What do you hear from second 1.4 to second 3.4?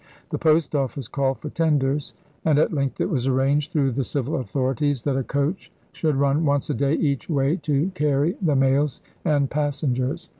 tenders, and at length it was